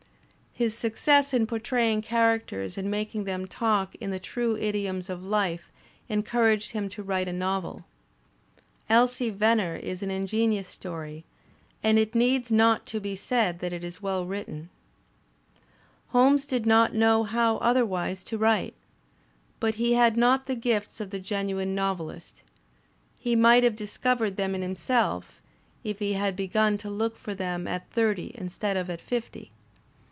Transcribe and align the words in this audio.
His 0.53 0.77
success 0.77 1.33
in 1.33 1.47
portraying 1.47 2.01
characters 2.03 2.77
and 2.77 2.91
making 2.91 3.23
them 3.23 3.47
talk 3.47 3.95
in 3.95 4.11
the 4.11 4.19
true 4.19 4.57
idioms 4.57 5.09
of 5.09 5.23
life 5.23 5.71
encoiu*aged 6.09 6.71
him 6.73 6.89
to 6.89 7.01
write 7.01 7.29
a 7.29 7.33
novel. 7.33 7.85
Digitized 7.97 8.53
by 8.53 8.83
Google 8.83 8.95
HOLMES 8.95 9.19
165 9.21 9.23
"Elsie 9.23 9.29
Venner" 9.39 9.75
is 9.91 10.03
an 10.03 10.09
iagenious 10.09 10.65
story, 10.67 11.23
and 11.81 11.97
it 11.97 12.13
needs 12.13 12.51
not 12.51 12.85
to 12.85 12.99
be 12.99 13.15
said 13.15 13.59
that 13.59 13.71
it 13.73 13.83
is 13.85 14.01
well 14.03 14.25
written; 14.25 14.69
Holmes 16.09 16.45
did 16.45 16.65
not 16.67 16.93
know 16.93 17.23
how 17.23 17.55
other 17.59 17.85
wise 17.85 18.21
to 18.25 18.37
write. 18.37 18.75
But 19.61 19.75
he 19.75 19.93
had 19.93 20.15
not 20.17 20.45
the 20.47 20.55
gifts 20.55 20.99
of 20.99 21.09
the 21.11 21.19
genuine 21.19 21.73
nov 21.73 21.97
elist. 21.99 22.41
He 23.17 23.35
might 23.37 23.63
have 23.63 23.77
discovered 23.77 24.35
them 24.35 24.53
in 24.53 24.61
himself 24.61 25.41
if 25.85 25.97
he 25.99 26.13
had 26.13 26.35
begun 26.35 26.77
to 26.79 26.89
look 26.89 27.17
for 27.17 27.33
them 27.33 27.67
at 27.69 27.89
thirty 27.89 28.33
instead 28.37 28.75
of 28.75 28.89
at 28.89 28.99
fifty. 28.99 29.49